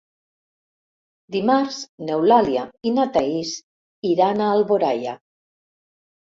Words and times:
Dimarts 1.35 1.77
n'Eulàlia 2.07 2.65
i 2.87 2.95
na 2.97 3.07
Thaís 3.19 3.53
iran 4.15 4.45
a 4.49 4.51
Alboraia. 4.59 5.17